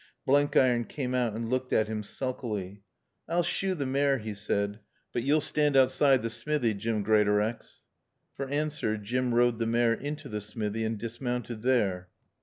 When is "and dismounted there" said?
10.85-12.07